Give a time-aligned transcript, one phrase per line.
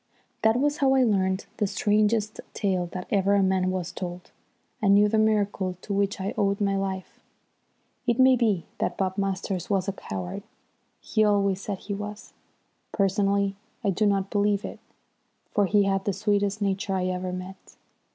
[0.41, 4.31] That was how I learnt the strangest tale that ever a man was told,
[4.81, 7.19] and knew the miracle to which I owed my life.
[8.07, 10.41] It may be that Bob Masters was a coward.
[11.01, 12.33] He always said that he was.
[12.91, 14.79] Personally I do not believe it,
[15.51, 17.75] for he had the sweetest nature I ever met.